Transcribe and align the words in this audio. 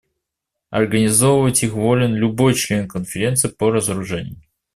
Организовывать 0.71 1.61
их 1.61 1.73
волен 1.73 2.15
любой 2.15 2.55
член 2.55 2.87
Конференции 2.87 3.49
по 3.49 3.69
разоружению. 3.69 4.41